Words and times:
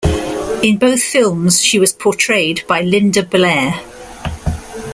In 0.63 0.79
both 0.79 0.99
films, 1.03 1.61
she 1.61 1.77
was 1.77 1.93
portrayed 1.93 2.65
by 2.65 2.81
Linda 2.81 3.21
Blair. 3.21 3.79